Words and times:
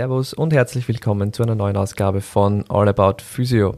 Servus 0.00 0.32
und 0.32 0.54
herzlich 0.54 0.88
willkommen 0.88 1.34
zu 1.34 1.42
einer 1.42 1.54
neuen 1.54 1.76
Ausgabe 1.76 2.22
von 2.22 2.64
All 2.70 2.88
About 2.88 3.22
Physio. 3.22 3.76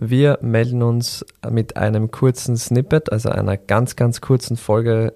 Wir 0.00 0.38
melden 0.40 0.82
uns 0.82 1.26
mit 1.50 1.76
einem 1.76 2.10
kurzen 2.10 2.56
Snippet, 2.56 3.12
also 3.12 3.28
einer 3.28 3.58
ganz, 3.58 3.94
ganz 3.94 4.22
kurzen 4.22 4.56
Folge 4.56 5.12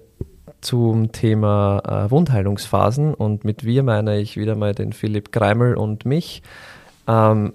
zum 0.61 1.11
Thema 1.11 1.81
äh, 2.05 2.11
Wundheilungsphasen. 2.11 3.15
Und 3.15 3.45
mit 3.45 3.63
wir 3.65 3.81
meine 3.81 4.19
ich 4.19 4.37
wieder 4.37 4.55
mal 4.55 4.75
den 4.75 4.93
Philipp 4.93 5.31
Greimel 5.31 5.73
und 5.73 6.05
mich. 6.05 6.43
Ähm, 7.07 7.53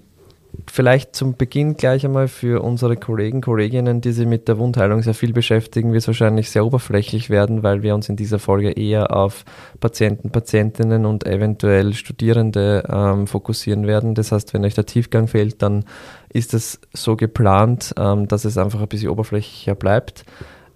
vielleicht 0.69 1.15
zum 1.15 1.35
Beginn 1.35 1.75
gleich 1.75 2.05
einmal 2.05 2.27
für 2.27 2.61
unsere 2.61 2.95
Kollegen, 2.95 3.41
Kolleginnen, 3.41 4.01
die 4.01 4.11
sich 4.11 4.27
mit 4.27 4.47
der 4.47 4.57
Wundheilung 4.57 5.01
sehr 5.01 5.13
viel 5.13 5.33
beschäftigen, 5.33 5.91
wird 5.91 6.01
es 6.03 6.07
wahrscheinlich 6.07 6.49
sehr 6.49 6.65
oberflächlich 6.65 7.29
werden, 7.29 7.63
weil 7.63 7.83
wir 7.83 7.95
uns 7.95 8.09
in 8.09 8.15
dieser 8.15 8.39
Folge 8.39 8.71
eher 8.71 9.15
auf 9.15 9.45
Patienten, 9.79 10.31
Patientinnen 10.31 11.05
und 11.05 11.25
eventuell 11.25 11.93
Studierende 11.93 12.83
ähm, 12.89 13.27
fokussieren 13.27 13.87
werden. 13.87 14.15
Das 14.15 14.31
heißt, 14.31 14.53
wenn 14.53 14.65
euch 14.65 14.75
der 14.75 14.85
Tiefgang 14.85 15.27
fehlt, 15.27 15.61
dann 15.61 15.85
ist 16.29 16.53
es 16.53 16.79
so 16.93 17.15
geplant, 17.15 17.93
ähm, 17.97 18.27
dass 18.27 18.45
es 18.45 18.57
einfach 18.57 18.81
ein 18.81 18.87
bisschen 18.87 19.09
oberflächlicher 19.09 19.75
bleibt. 19.75 20.23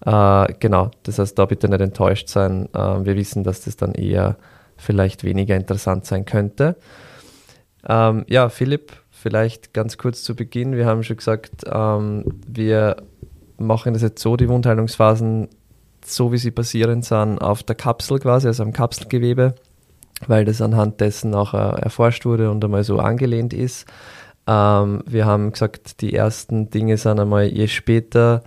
Äh, 0.06 0.54
genau, 0.60 0.92
das 1.04 1.20
heißt, 1.20 1.38
da 1.38 1.46
bitte 1.46 1.70
nicht 1.70 1.82
enttäuscht 1.82 2.30
sein. 2.30 2.70
Äh, 2.74 3.06
wir 3.06 3.16
wissen, 3.16 3.44
dass 3.44 3.62
das 3.62 3.78
dann 3.78 3.94
eher 3.94 4.38
vielleicht 4.76 5.24
weniger 5.24 5.56
interessant 5.56 6.06
sein 6.06 6.26
könnte. 6.26 6.76
Ähm, 7.88 8.26
ja, 8.28 8.50
Philipp, 8.50 8.92
Vielleicht 9.28 9.74
ganz 9.74 9.98
kurz 9.98 10.24
zu 10.24 10.38
Beginn. 10.38 10.78
Wir 10.78 10.86
haben 10.86 11.04
schon 11.04 11.18
gesagt, 11.18 11.66
ähm, 11.70 12.24
wir 12.48 12.96
machen 13.58 13.92
das 13.92 14.02
jetzt 14.02 14.22
so, 14.22 14.38
die 14.38 14.48
Wundheilungsphasen, 14.48 15.50
so 16.06 16.32
wie 16.32 16.38
sie 16.38 16.52
passieren, 16.52 17.02
sind 17.02 17.40
auf 17.40 17.62
der 17.62 17.76
Kapsel 17.76 18.20
quasi, 18.20 18.48
also 18.48 18.64
am 18.64 18.72
Kapselgewebe, 18.72 19.56
weil 20.28 20.46
das 20.46 20.62
anhand 20.62 21.02
dessen 21.02 21.36
auch 21.36 21.54
äh, 21.54 21.58
erforscht 21.58 22.24
wurde 22.24 22.50
und 22.50 22.64
einmal 22.64 22.86
so 22.86 23.00
angelehnt 23.00 23.54
ist. 23.54 23.86
Ähm, 24.48 25.04
wir 25.06 25.26
haben 25.26 25.52
gesagt, 25.52 26.00
die 26.00 26.14
ersten 26.14 26.70
Dinge 26.70 26.96
sind 26.96 27.20
einmal, 27.20 27.48
je 27.48 27.68
später 27.68 28.44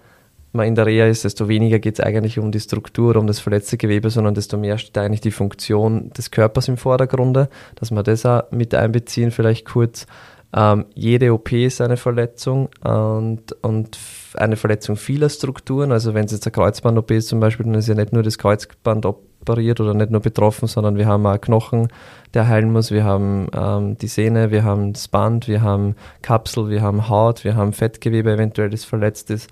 man 0.52 0.66
in 0.66 0.76
der 0.76 0.86
Reha 0.86 1.04
ist, 1.08 1.24
desto 1.24 1.46
weniger 1.46 1.78
geht 1.78 1.98
es 1.98 2.04
eigentlich 2.04 2.38
um 2.38 2.52
die 2.52 2.60
Struktur, 2.60 3.16
um 3.16 3.26
das 3.26 3.38
verletzte 3.38 3.76
Gewebe, 3.76 4.08
sondern 4.08 4.34
desto 4.34 4.56
mehr 4.56 4.78
steht 4.78 4.96
eigentlich 4.96 5.20
die 5.20 5.30
Funktion 5.30 6.08
des 6.10 6.30
Körpers 6.30 6.68
im 6.68 6.78
Vordergrunde, 6.78 7.50
dass 7.74 7.90
wir 7.90 8.02
das 8.02 8.24
auch 8.24 8.50
mit 8.50 8.74
einbeziehen, 8.74 9.30
vielleicht 9.30 9.66
kurz. 9.66 10.06
Ähm, 10.52 10.86
jede 10.94 11.32
OP 11.32 11.52
ist 11.52 11.80
eine 11.80 11.96
Verletzung 11.96 12.68
und, 12.82 13.52
und 13.62 13.98
eine 14.34 14.56
Verletzung 14.56 14.96
vieler 14.96 15.28
Strukturen. 15.28 15.92
Also 15.92 16.14
wenn 16.14 16.24
es 16.24 16.32
jetzt 16.32 16.46
eine 16.46 16.52
Kreuzband-OP 16.52 17.10
ist 17.12 17.28
zum 17.28 17.40
Beispiel, 17.40 17.66
dann 17.66 17.74
ist 17.74 17.88
ja 17.88 17.94
nicht 17.94 18.12
nur 18.12 18.22
das 18.22 18.38
Kreuzband 18.38 19.06
operiert 19.06 19.80
oder 19.80 19.94
nicht 19.94 20.10
nur 20.10 20.20
betroffen, 20.20 20.66
sondern 20.66 20.96
wir 20.96 21.06
haben 21.06 21.24
auch 21.26 21.40
Knochen, 21.40 21.88
der 22.34 22.48
heilen 22.48 22.72
muss, 22.72 22.90
wir 22.90 23.04
haben 23.04 23.48
ähm, 23.54 23.96
die 23.96 24.08
Sehne, 24.08 24.50
wir 24.50 24.64
haben 24.64 24.92
das 24.92 25.08
Band, 25.08 25.48
wir 25.48 25.62
haben 25.62 25.96
Kapsel, 26.22 26.68
wir 26.68 26.82
haben 26.82 27.08
Haut, 27.08 27.44
wir 27.44 27.54
haben 27.56 27.72
Fettgewebe 27.72 28.32
eventuell, 28.32 28.70
das 28.70 28.84
verletzt 28.84 29.30
ist, 29.30 29.48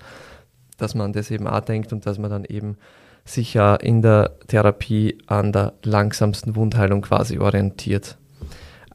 dass 0.77 0.95
man 0.95 1.13
das 1.13 1.31
eben 1.31 1.47
auch 1.47 1.61
denkt 1.61 1.91
und 1.91 2.05
dass 2.05 2.19
man 2.19 2.29
dann 2.29 2.45
eben 2.45 2.77
sich 3.25 3.53
ja 3.53 3.75
in 3.75 4.01
der 4.01 4.37
Therapie 4.47 5.17
an 5.27 5.51
der 5.51 5.73
langsamsten 5.83 6.55
Wundheilung 6.55 7.01
quasi 7.01 7.39
orientiert. 7.39 8.18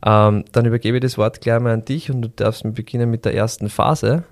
Ähm, 0.05 0.44
dann 0.52 0.66
übergebe 0.66 0.98
ich 0.98 1.02
das 1.02 1.16
Wort 1.16 1.41
gleich 1.41 1.60
mal 1.60 1.72
an 1.72 1.84
dich 1.84 2.10
und 2.10 2.22
du 2.22 2.28
darfst 2.28 2.62
beginnen 2.74 3.10
mit 3.10 3.24
der 3.24 3.34
ersten 3.34 3.70
Phase. 3.70 4.24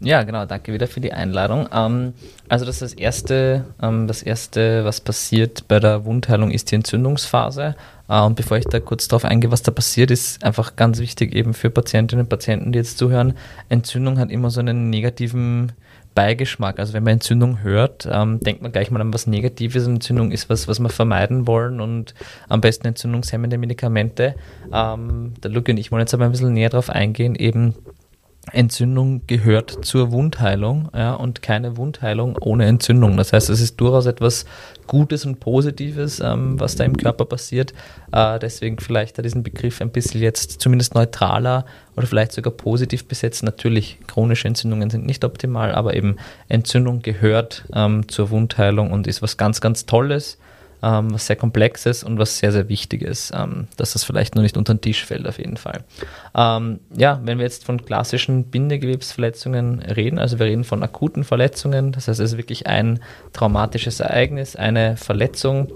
Ja, 0.00 0.24
genau, 0.24 0.44
danke 0.44 0.74
wieder 0.74 0.88
für 0.88 1.00
die 1.00 1.14
Einladung. 1.14 1.68
Ähm, 1.72 2.12
also 2.48 2.66
das, 2.66 2.80
das, 2.80 2.92
erste, 2.92 3.64
ähm, 3.80 4.06
das 4.06 4.22
erste, 4.22 4.84
was 4.84 5.00
passiert 5.00 5.68
bei 5.68 5.80
der 5.80 6.04
Wundheilung, 6.04 6.50
ist 6.50 6.70
die 6.70 6.74
Entzündungsphase. 6.74 7.76
Äh, 8.08 8.20
und 8.20 8.36
bevor 8.36 8.58
ich 8.58 8.66
da 8.66 8.78
kurz 8.78 9.08
darauf 9.08 9.24
eingehe, 9.24 9.50
was 9.50 9.62
da 9.62 9.72
passiert, 9.72 10.10
ist 10.10 10.44
einfach 10.44 10.76
ganz 10.76 10.98
wichtig 10.98 11.34
eben 11.34 11.54
für 11.54 11.70
Patientinnen 11.70 12.26
und 12.26 12.28
Patienten, 12.28 12.72
die 12.72 12.78
jetzt 12.78 12.98
zuhören. 12.98 13.34
Entzündung 13.70 14.18
hat 14.18 14.30
immer 14.30 14.50
so 14.50 14.60
einen 14.60 14.90
negativen 14.90 15.72
Beigeschmack. 16.16 16.80
Also 16.80 16.94
wenn 16.94 17.04
man 17.04 17.12
Entzündung 17.12 17.62
hört, 17.62 18.08
ähm, 18.10 18.40
denkt 18.40 18.62
man 18.62 18.72
gleich 18.72 18.90
mal 18.90 19.00
an 19.00 19.14
was 19.14 19.28
Negatives. 19.28 19.86
Entzündung 19.86 20.32
ist 20.32 20.50
was, 20.50 20.66
was 20.66 20.80
wir 20.80 20.88
vermeiden 20.88 21.46
wollen 21.46 21.80
und 21.80 22.14
am 22.48 22.60
besten 22.60 22.88
entzündungshemmende 22.88 23.58
Medikamente. 23.58 24.34
Ähm, 24.72 25.34
der 25.44 25.52
Luke 25.52 25.70
und 25.70 25.78
ich 25.78 25.92
wollen 25.92 26.00
jetzt 26.00 26.14
aber 26.14 26.24
ein 26.24 26.32
bisschen 26.32 26.54
näher 26.54 26.70
darauf 26.70 26.90
eingehen, 26.90 27.36
eben 27.36 27.76
Entzündung 28.52 29.22
gehört 29.26 29.84
zur 29.84 30.12
Wundheilung 30.12 30.88
ja, 30.94 31.14
und 31.14 31.42
keine 31.42 31.76
Wundheilung 31.76 32.38
ohne 32.40 32.66
Entzündung. 32.66 33.16
Das 33.16 33.32
heißt, 33.32 33.50
es 33.50 33.60
ist 33.60 33.80
durchaus 33.80 34.06
etwas 34.06 34.46
Gutes 34.86 35.26
und 35.26 35.40
Positives, 35.40 36.20
ähm, 36.20 36.58
was 36.60 36.76
da 36.76 36.84
im 36.84 36.96
Körper 36.96 37.24
passiert. 37.24 37.74
Äh, 38.12 38.38
deswegen 38.38 38.78
vielleicht 38.78 39.22
diesen 39.24 39.42
Begriff 39.42 39.80
ein 39.80 39.90
bisschen 39.90 40.22
jetzt 40.22 40.60
zumindest 40.60 40.94
neutraler 40.94 41.66
oder 41.96 42.06
vielleicht 42.06 42.32
sogar 42.32 42.52
positiv 42.52 43.06
besetzt. 43.06 43.42
Natürlich, 43.42 43.98
chronische 44.06 44.46
Entzündungen 44.46 44.90
sind 44.90 45.06
nicht 45.06 45.24
optimal, 45.24 45.74
aber 45.74 45.94
eben 45.94 46.16
Entzündung 46.48 47.02
gehört 47.02 47.64
ähm, 47.74 48.08
zur 48.08 48.30
Wundheilung 48.30 48.92
und 48.92 49.08
ist 49.08 49.22
was 49.22 49.36
ganz, 49.36 49.60
ganz 49.60 49.86
Tolles 49.86 50.38
ähm, 50.82 51.12
was 51.12 51.26
sehr 51.26 51.36
komplexes 51.36 52.04
und 52.04 52.18
was 52.18 52.38
sehr, 52.38 52.52
sehr 52.52 52.68
wichtiges, 52.68 53.32
ähm, 53.34 53.68
dass 53.76 53.92
das 53.92 54.04
vielleicht 54.04 54.34
nur 54.34 54.42
nicht 54.42 54.56
unter 54.56 54.74
den 54.74 54.80
Tisch 54.80 55.04
fällt 55.04 55.26
auf 55.26 55.38
jeden 55.38 55.56
Fall. 55.56 55.84
Ähm, 56.34 56.80
ja, 56.96 57.20
wenn 57.24 57.38
wir 57.38 57.44
jetzt 57.44 57.64
von 57.64 57.84
klassischen 57.84 58.44
Bindegewebsverletzungen 58.44 59.80
reden, 59.80 60.18
also 60.18 60.38
wir 60.38 60.46
reden 60.46 60.64
von 60.64 60.82
akuten 60.82 61.24
Verletzungen, 61.24 61.92
das 61.92 62.08
heißt 62.08 62.20
es 62.20 62.32
ist 62.32 62.36
wirklich 62.38 62.66
ein 62.66 63.00
traumatisches 63.32 64.00
Ereignis, 64.00 64.56
eine 64.56 64.96
Verletzung, 64.96 65.72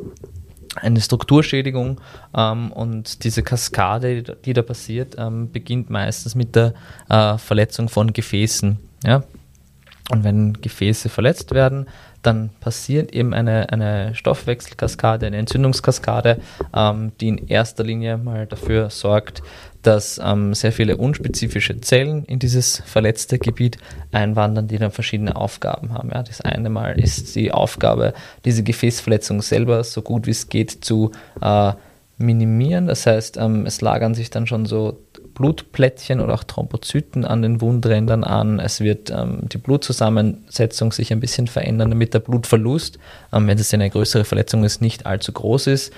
eine 0.76 1.00
Strukturschädigung 1.00 2.00
ähm, 2.36 2.72
und 2.72 3.24
diese 3.24 3.42
Kaskade, 3.42 4.22
die 4.22 4.52
da 4.52 4.62
passiert, 4.62 5.16
ähm, 5.18 5.50
beginnt 5.50 5.90
meistens 5.90 6.34
mit 6.34 6.54
der 6.54 6.74
äh, 7.08 7.38
Verletzung 7.38 7.88
von 7.88 8.12
Gefäßen. 8.12 8.78
Ja? 9.04 9.24
Und 10.10 10.24
wenn 10.24 10.54
Gefäße 10.54 11.08
verletzt 11.08 11.52
werden, 11.52 11.86
dann 12.22 12.50
passiert 12.60 13.12
eben 13.12 13.32
eine, 13.32 13.72
eine 13.72 14.14
Stoffwechselkaskade, 14.14 15.26
eine 15.26 15.38
Entzündungskaskade, 15.38 16.38
ähm, 16.74 17.12
die 17.20 17.28
in 17.28 17.48
erster 17.48 17.84
Linie 17.84 18.18
mal 18.18 18.46
dafür 18.46 18.90
sorgt, 18.90 19.42
dass 19.82 20.20
ähm, 20.22 20.52
sehr 20.54 20.72
viele 20.72 20.96
unspezifische 20.98 21.80
Zellen 21.80 22.24
in 22.26 22.38
dieses 22.38 22.82
verletzte 22.84 23.38
Gebiet 23.38 23.78
einwandern, 24.12 24.68
die 24.68 24.78
dann 24.78 24.90
verschiedene 24.90 25.36
Aufgaben 25.36 25.94
haben. 25.94 26.10
Ja, 26.10 26.22
das 26.22 26.40
eine 26.42 26.68
Mal 26.68 27.00
ist 27.00 27.34
die 27.34 27.52
Aufgabe, 27.52 28.12
diese 28.44 28.62
Gefäßverletzung 28.62 29.40
selber 29.40 29.82
so 29.84 30.02
gut 30.02 30.26
wie 30.26 30.32
es 30.32 30.48
geht 30.48 30.84
zu 30.84 31.12
äh, 31.40 31.72
minimieren. 32.20 32.86
Das 32.86 33.06
heißt, 33.06 33.36
ähm, 33.38 33.66
es 33.66 33.80
lagern 33.80 34.14
sich 34.14 34.30
dann 34.30 34.46
schon 34.46 34.66
so 34.66 34.98
Blutplättchen 35.34 36.20
oder 36.20 36.34
auch 36.34 36.44
Thrombozyten 36.44 37.24
an 37.24 37.42
den 37.42 37.60
Wundrändern 37.60 38.24
an. 38.24 38.60
Es 38.60 38.80
wird 38.80 39.10
ähm, 39.10 39.40
die 39.50 39.58
Blutzusammensetzung 39.58 40.92
sich 40.92 41.12
ein 41.12 41.20
bisschen 41.20 41.46
verändern, 41.46 41.90
damit 41.90 42.14
der 42.14 42.20
Blutverlust, 42.20 42.98
ähm, 43.32 43.46
wenn 43.46 43.58
es 43.58 43.72
eine 43.72 43.88
größere 43.88 44.24
Verletzung 44.24 44.64
ist, 44.64 44.80
nicht 44.82 45.06
allzu 45.06 45.32
groß 45.32 45.68
ist. 45.68 45.92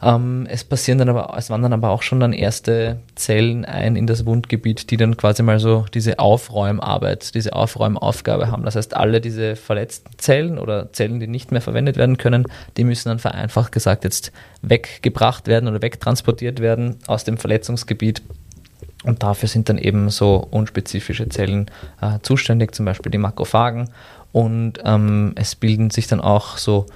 Ähm, 0.00 0.46
es 0.48 0.62
passieren 0.62 0.98
dann 0.98 1.08
aber, 1.08 1.34
es 1.36 1.50
wandern 1.50 1.72
aber 1.72 1.90
auch 1.90 2.02
schon 2.02 2.20
dann 2.20 2.32
erste 2.32 3.00
Zellen 3.16 3.64
ein 3.64 3.96
in 3.96 4.06
das 4.06 4.26
Wundgebiet, 4.26 4.90
die 4.90 4.96
dann 4.96 5.16
quasi 5.16 5.42
mal 5.42 5.58
so 5.58 5.86
diese 5.92 6.20
Aufräumarbeit, 6.20 7.34
diese 7.34 7.52
Aufräumaufgabe 7.52 8.50
haben. 8.50 8.64
Das 8.64 8.76
heißt, 8.76 8.94
alle 8.94 9.20
diese 9.20 9.56
verletzten 9.56 10.16
Zellen 10.18 10.58
oder 10.58 10.92
Zellen, 10.92 11.18
die 11.18 11.26
nicht 11.26 11.50
mehr 11.50 11.60
verwendet 11.60 11.96
werden 11.96 12.16
können, 12.16 12.44
die 12.76 12.84
müssen 12.84 13.08
dann 13.08 13.18
vereinfacht 13.18 13.72
gesagt 13.72 14.04
jetzt 14.04 14.30
weggebracht 14.62 15.48
werden 15.48 15.68
oder 15.68 15.82
wegtransportiert 15.82 16.60
werden 16.60 16.96
aus 17.06 17.24
dem 17.24 17.36
Verletzungsgebiet 17.36 18.22
und 19.04 19.22
dafür 19.22 19.48
sind 19.48 19.68
dann 19.68 19.78
eben 19.78 20.10
so 20.10 20.46
unspezifische 20.50 21.28
Zellen 21.28 21.70
äh, 22.00 22.18
zuständig, 22.22 22.74
zum 22.74 22.84
Beispiel 22.84 23.12
die 23.12 23.18
Makrophagen. 23.18 23.90
Und 24.32 24.74
ähm, 24.84 25.32
es 25.36 25.54
bilden 25.54 25.90
sich 25.90 26.06
dann 26.06 26.20
auch 26.20 26.58
so 26.58 26.86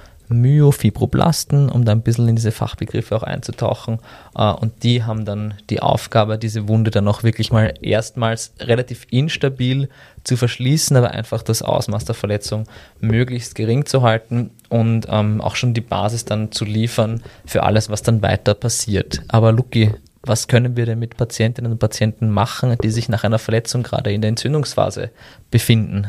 Myofibroblasten, 0.41 1.69
um 1.69 1.85
da 1.85 1.91
ein 1.91 2.01
bisschen 2.01 2.27
in 2.27 2.35
diese 2.35 2.51
Fachbegriffe 2.51 3.15
auch 3.15 3.23
einzutauchen. 3.23 3.99
Äh, 4.35 4.51
und 4.51 4.83
die 4.83 5.03
haben 5.03 5.25
dann 5.25 5.55
die 5.69 5.81
Aufgabe, 5.81 6.37
diese 6.37 6.67
Wunde 6.67 6.91
dann 6.91 7.07
auch 7.07 7.23
wirklich 7.23 7.51
mal 7.51 7.73
erstmals 7.81 8.53
relativ 8.59 9.07
instabil 9.09 9.89
zu 10.23 10.37
verschließen, 10.37 10.95
aber 10.95 11.11
einfach 11.11 11.43
das 11.43 11.61
Ausmaß 11.61 12.05
der 12.05 12.15
Verletzung 12.15 12.65
möglichst 12.99 13.55
gering 13.55 13.85
zu 13.85 14.01
halten 14.01 14.51
und 14.69 15.07
ähm, 15.09 15.41
auch 15.41 15.55
schon 15.55 15.73
die 15.73 15.81
Basis 15.81 16.25
dann 16.25 16.51
zu 16.51 16.65
liefern 16.65 17.21
für 17.45 17.63
alles, 17.63 17.89
was 17.89 18.01
dann 18.01 18.21
weiter 18.21 18.53
passiert. 18.53 19.21
Aber 19.27 19.51
Luki, 19.51 19.91
was 20.25 20.47
können 20.47 20.77
wir 20.77 20.85
denn 20.85 20.99
mit 20.99 21.17
Patientinnen 21.17 21.73
und 21.73 21.79
Patienten 21.79 22.29
machen, 22.29 22.75
die 22.81 22.89
sich 22.89 23.09
nach 23.09 23.25
einer 23.25 23.39
Verletzung 23.39 23.83
gerade 23.83 24.13
in 24.13 24.21
der 24.21 24.29
Entzündungsphase 24.29 25.09
befinden? 25.51 26.07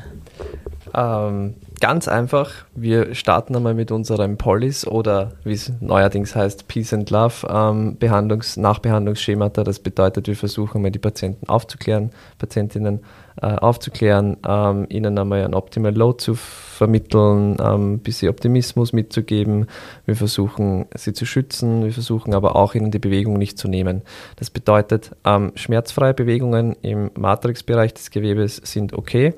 Ähm, 0.94 1.54
ganz 1.80 2.08
einfach, 2.08 2.50
wir 2.74 3.14
starten 3.14 3.56
einmal 3.56 3.74
mit 3.74 3.90
unserem 3.90 4.36
Polis 4.36 4.86
oder 4.86 5.32
wie 5.44 5.52
es 5.52 5.72
neuerdings 5.80 6.34
heißt, 6.34 6.68
Peace 6.68 6.92
and 6.92 7.10
Love 7.10 7.46
ähm, 7.48 7.96
Behandlungs 7.98 8.56
Nachbehandlungsschemata. 8.56 9.64
Das 9.64 9.78
bedeutet, 9.78 10.26
wir 10.26 10.36
versuchen 10.36 10.82
mal 10.82 10.90
die 10.90 10.98
Patienten 10.98 11.48
aufzuklären, 11.48 12.10
Patientinnen 12.38 13.00
äh, 13.40 13.46
aufzuklären, 13.46 14.36
ähm, 14.46 14.86
ihnen 14.88 15.18
einmal 15.18 15.44
ein 15.44 15.54
Optimal 15.54 15.94
Load 15.94 16.18
zu 16.22 16.34
vermitteln, 16.34 17.56
ähm, 17.60 17.94
ein 17.94 17.98
bisschen 17.98 18.28
Optimismus 18.30 18.92
mitzugeben. 18.92 19.66
Wir 20.06 20.16
versuchen 20.16 20.86
sie 20.94 21.12
zu 21.12 21.26
schützen, 21.26 21.84
wir 21.84 21.92
versuchen 21.92 22.34
aber 22.34 22.56
auch 22.56 22.74
ihnen 22.74 22.90
die 22.90 22.98
Bewegung 22.98 23.34
nicht 23.34 23.58
zu 23.58 23.68
nehmen. 23.68 24.02
Das 24.36 24.50
bedeutet, 24.50 25.10
ähm, 25.24 25.52
schmerzfreie 25.54 26.14
Bewegungen 26.14 26.76
im 26.82 27.10
Matrixbereich 27.18 27.94
des 27.94 28.10
Gewebes 28.10 28.60
sind 28.64 28.92
okay 28.92 29.34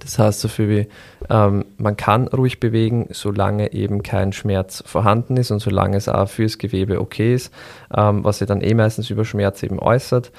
das 0.00 0.18
heißt 0.18 0.40
so 0.40 0.48
viel 0.48 0.68
wie, 0.68 0.88
ähm, 1.28 1.64
man 1.76 1.96
kann 1.96 2.28
ruhig 2.28 2.60
bewegen, 2.60 3.08
solange 3.10 3.72
eben 3.72 4.02
kein 4.02 4.32
Schmerz 4.32 4.82
vorhanden 4.86 5.36
ist 5.36 5.50
und 5.50 5.60
solange 5.60 5.96
es 5.96 6.08
auch 6.08 6.28
fürs 6.28 6.58
Gewebe 6.58 7.00
okay 7.00 7.34
ist, 7.34 7.52
ähm, 7.96 8.24
was 8.24 8.38
sich 8.38 8.48
dann 8.48 8.60
eh 8.60 8.74
meistens 8.74 9.10
über 9.10 9.24
Schmerz 9.24 9.62
eben 9.62 9.78
äußert, 9.78 10.32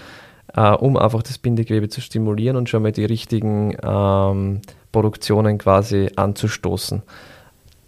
äh, 0.55 0.71
um 0.71 0.97
einfach 0.97 1.23
das 1.23 1.37
Bindegewebe 1.37 1.89
zu 1.89 2.01
stimulieren 2.01 2.57
und 2.57 2.69
schon 2.69 2.83
mal 2.83 2.91
die 2.91 3.05
richtigen 3.05 3.77
ähm, 3.83 4.61
Produktionen 4.91 5.57
quasi 5.57 6.09
anzustoßen. 6.15 7.03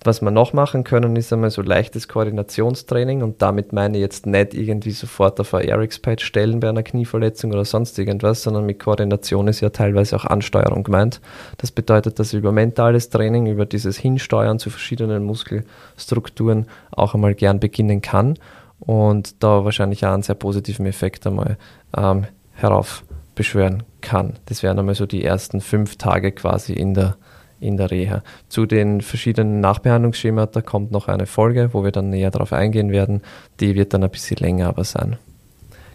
Was 0.05 0.21
wir 0.21 0.31
noch 0.31 0.51
machen 0.51 0.83
können, 0.83 1.15
ist 1.15 1.31
einmal 1.31 1.50
so 1.50 1.61
leichtes 1.61 2.09
Koordinationstraining 2.09 3.23
und 3.23 3.41
damit 3.41 3.71
meine 3.71 3.97
ich 3.97 4.01
jetzt 4.01 4.25
nicht 4.25 4.53
irgendwie 4.53 4.91
sofort 4.91 5.39
auf 5.39 5.53
ein 5.53 5.69
RX-Pad 5.69 6.19
stellen 6.19 6.59
bei 6.59 6.67
einer 6.67 6.83
Knieverletzung 6.83 7.53
oder 7.53 7.63
sonst 7.63 7.97
irgendwas, 7.97 8.44
sondern 8.44 8.65
mit 8.65 8.79
Koordination 8.79 9.47
ist 9.47 9.61
ja 9.61 9.69
teilweise 9.69 10.17
auch 10.17 10.25
Ansteuerung 10.25 10.83
gemeint. 10.83 11.21
Das 11.57 11.71
bedeutet, 11.71 12.19
dass 12.19 12.33
ich 12.33 12.39
über 12.39 12.51
mentales 12.51 13.09
Training, 13.09 13.47
über 13.47 13.65
dieses 13.65 13.97
Hinsteuern 13.97 14.59
zu 14.59 14.69
verschiedenen 14.69 15.23
Muskelstrukturen 15.23 16.67
auch 16.91 17.13
einmal 17.13 17.33
gern 17.33 17.61
beginnen 17.61 18.01
kann 18.01 18.38
und 18.79 19.41
da 19.41 19.63
wahrscheinlich 19.63 20.05
auch 20.05 20.13
einen 20.13 20.23
sehr 20.23 20.35
positiven 20.35 20.85
Effekt 20.85 21.25
einmal 21.25 21.57
ähm, 21.95 22.25
heraufbeschwören 22.55 23.83
kann. 24.01 24.33
Das 24.47 24.63
wären 24.63 24.79
einmal 24.79 24.95
so 24.95 25.05
die 25.05 25.23
ersten 25.23 25.61
fünf 25.61 25.95
Tage 25.95 26.33
quasi 26.33 26.73
in 26.73 26.94
der 26.94 27.15
in 27.63 27.77
der 27.77 27.92
Reha. 27.92 28.24
Zu 28.50 28.65
den 28.65 29.01
verschiedenen 29.01 29.60
Nachbehandlungsschemata 29.60 30.62
kommt 30.62 30.92
noch 30.92 31.07
eine 31.07 31.25
Folge, 31.25 31.69
wo 31.74 31.83
wir 31.83 31.92
dann 31.92 32.10
näher 32.10 32.31
darauf 32.31 32.54
eingehen 32.54 32.92
werden. 32.92 33.21
Die 33.60 33.75
wird 33.75 33.94
dann 33.94 34.04
ein 34.04 34.12
bisschen 34.12 34.38
länger 34.38 34.68
aber 34.68 34.83
sein. 34.83 35.18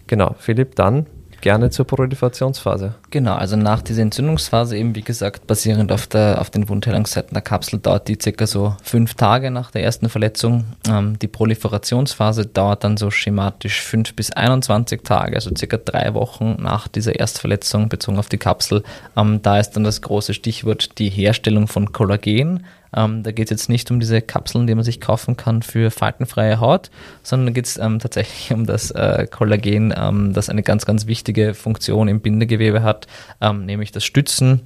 Genau, 0.07 0.35
Philipp, 0.39 0.75
dann 0.75 1.05
gerne 1.41 1.69
zur 1.69 1.85
Proliferationsphase. 1.85 2.95
Genau, 3.09 3.35
also 3.35 3.55
nach 3.55 3.81
dieser 3.81 4.01
Entzündungsphase, 4.01 4.77
eben 4.77 4.95
wie 4.95 5.01
gesagt, 5.01 5.47
basierend 5.47 5.91
auf, 5.91 6.07
der, 6.07 6.39
auf 6.39 6.49
den 6.49 6.69
Wundheilungszeiten 6.69 7.33
der 7.33 7.41
Kapsel, 7.41 7.79
dauert 7.79 8.07
die 8.07 8.17
circa 8.21 8.47
so 8.47 8.75
fünf 8.83 9.15
Tage 9.15 9.51
nach 9.51 9.71
der 9.71 9.83
ersten 9.83 10.09
Verletzung. 10.09 10.65
Ähm, 10.87 11.17
die 11.19 11.27
Proliferationsphase 11.27 12.45
dauert 12.45 12.83
dann 12.83 12.97
so 12.97 13.11
schematisch 13.11 13.81
fünf 13.81 14.15
bis 14.15 14.31
21 14.31 15.01
Tage, 15.03 15.35
also 15.35 15.51
circa 15.57 15.77
drei 15.77 16.13
Wochen 16.13 16.57
nach 16.59 16.87
dieser 16.87 17.19
Erstverletzung 17.19 17.89
bezogen 17.89 18.19
auf 18.19 18.29
die 18.29 18.37
Kapsel. 18.37 18.83
Ähm, 19.15 19.41
da 19.41 19.59
ist 19.59 19.71
dann 19.71 19.83
das 19.83 20.01
große 20.01 20.33
Stichwort 20.33 20.97
die 20.99 21.09
Herstellung 21.09 21.67
von 21.67 21.91
Kollagen. 21.91 22.65
Ähm, 22.95 23.23
da 23.23 23.31
geht 23.31 23.45
es 23.45 23.51
jetzt 23.51 23.69
nicht 23.69 23.89
um 23.91 23.99
diese 23.99 24.21
Kapseln, 24.21 24.67
die 24.67 24.75
man 24.75 24.83
sich 24.83 24.99
kaufen 24.99 25.37
kann 25.37 25.61
für 25.61 25.91
faltenfreie 25.91 26.59
Haut, 26.59 26.89
sondern 27.23 27.53
geht 27.53 27.65
es 27.65 27.77
ähm, 27.77 27.99
tatsächlich 27.99 28.51
um 28.51 28.65
das 28.65 28.91
äh, 28.91 29.27
Kollagen, 29.29 29.93
ähm, 29.95 30.33
das 30.33 30.49
eine 30.49 30.63
ganz, 30.63 30.85
ganz 30.85 31.05
wichtige 31.05 31.53
Funktion 31.53 32.07
im 32.07 32.21
Bindegewebe 32.21 32.83
hat, 32.83 33.07
ähm, 33.41 33.65
nämlich 33.65 33.91
das 33.91 34.03
Stützen 34.03 34.61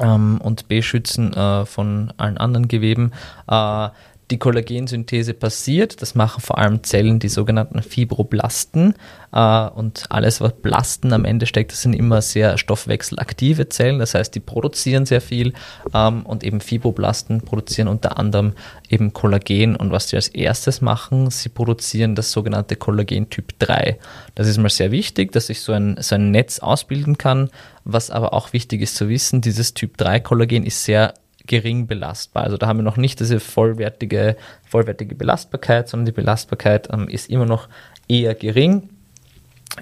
ähm, 0.00 0.40
und 0.42 0.68
Beschützen 0.68 1.32
äh, 1.34 1.66
von 1.66 2.12
allen 2.16 2.38
anderen 2.38 2.68
Geweben. 2.68 3.12
Äh, 3.48 3.88
die 4.30 4.38
Kollagensynthese 4.38 5.32
passiert. 5.32 6.02
Das 6.02 6.14
machen 6.14 6.40
vor 6.40 6.58
allem 6.58 6.82
Zellen, 6.82 7.18
die 7.18 7.28
sogenannten 7.28 7.82
Fibroblasten. 7.82 8.94
Äh, 9.32 9.68
und 9.68 10.04
alles, 10.10 10.40
was 10.40 10.52
Blasten 10.54 11.12
am 11.12 11.24
Ende 11.24 11.46
steckt, 11.46 11.72
das 11.72 11.82
sind 11.82 11.94
immer 11.94 12.20
sehr 12.20 12.58
stoffwechselaktive 12.58 13.68
Zellen. 13.68 13.98
Das 13.98 14.14
heißt, 14.14 14.34
die 14.34 14.40
produzieren 14.40 15.06
sehr 15.06 15.20
viel. 15.20 15.54
Ähm, 15.94 16.26
und 16.26 16.44
eben 16.44 16.60
Fibroblasten 16.60 17.40
produzieren 17.40 17.88
unter 17.88 18.18
anderem 18.18 18.52
eben 18.88 19.12
Kollagen. 19.12 19.76
Und 19.76 19.92
was 19.92 20.10
sie 20.10 20.16
als 20.16 20.28
erstes 20.28 20.80
machen, 20.80 21.30
sie 21.30 21.48
produzieren 21.48 22.14
das 22.14 22.30
sogenannte 22.30 22.76
Kollagen 22.76 23.30
Typ 23.30 23.58
3. 23.58 23.98
Das 24.34 24.46
ist 24.46 24.58
mal 24.58 24.68
sehr 24.68 24.90
wichtig, 24.90 25.32
dass 25.32 25.46
sich 25.46 25.60
so 25.60 25.72
ein, 25.72 25.96
so 26.00 26.16
ein 26.16 26.30
Netz 26.30 26.58
ausbilden 26.58 27.16
kann. 27.16 27.48
Was 27.84 28.10
aber 28.10 28.34
auch 28.34 28.52
wichtig 28.52 28.82
ist 28.82 28.96
zu 28.96 29.08
wissen, 29.08 29.40
dieses 29.40 29.72
Typ 29.72 29.96
3 29.96 30.20
Kollagen 30.20 30.66
ist 30.66 30.84
sehr 30.84 31.14
gering 31.48 31.88
belastbar. 31.88 32.44
Also 32.44 32.56
da 32.56 32.68
haben 32.68 32.78
wir 32.78 32.84
noch 32.84 32.96
nicht 32.96 33.18
diese 33.18 33.40
vollwertige, 33.40 34.36
vollwertige 34.68 35.16
Belastbarkeit, 35.16 35.88
sondern 35.88 36.06
die 36.06 36.12
Belastbarkeit 36.12 36.88
ähm, 36.92 37.08
ist 37.08 37.28
immer 37.28 37.46
noch 37.46 37.68
eher 38.06 38.34
gering 38.36 38.90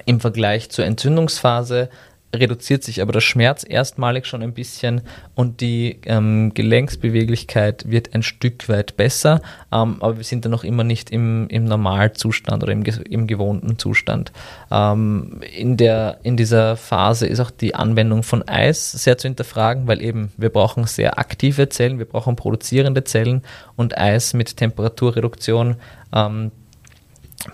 im 0.05 0.19
Vergleich 0.19 0.69
zur 0.71 0.85
Entzündungsphase 0.85 1.89
reduziert 2.35 2.83
sich 2.83 3.01
aber 3.01 3.13
der 3.13 3.21
Schmerz 3.21 3.65
erstmalig 3.67 4.25
schon 4.25 4.41
ein 4.41 4.53
bisschen 4.53 5.01
und 5.33 5.61
die 5.61 5.99
ähm, 6.05 6.53
Gelenksbeweglichkeit 6.53 7.89
wird 7.89 8.13
ein 8.13 8.23
Stück 8.23 8.67
weit 8.69 8.97
besser, 8.97 9.41
ähm, 9.71 9.97
aber 10.01 10.17
wir 10.17 10.23
sind 10.23 10.43
dann 10.43 10.51
noch 10.51 10.63
immer 10.63 10.83
nicht 10.83 11.09
im, 11.09 11.47
im 11.47 11.65
Normalzustand 11.65 12.63
oder 12.63 12.73
im, 12.73 12.83
im 12.83 13.27
gewohnten 13.27 13.79
Zustand. 13.79 14.31
Ähm, 14.69 15.41
in, 15.55 15.77
der, 15.77 16.19
in 16.23 16.35
dieser 16.35 16.75
Phase 16.75 17.27
ist 17.27 17.39
auch 17.39 17.51
die 17.51 17.75
Anwendung 17.75 18.23
von 18.23 18.47
Eis 18.47 18.91
sehr 18.91 19.17
zu 19.17 19.27
hinterfragen, 19.27 19.87
weil 19.87 20.01
eben 20.01 20.31
wir 20.37 20.49
brauchen 20.49 20.85
sehr 20.85 21.19
aktive 21.19 21.69
Zellen, 21.69 21.97
wir 21.97 22.05
brauchen 22.05 22.35
produzierende 22.35 23.03
Zellen 23.03 23.41
und 23.75 23.97
Eis 23.97 24.33
mit 24.33 24.57
Temperaturreduktion 24.57 25.77
ähm, 26.13 26.51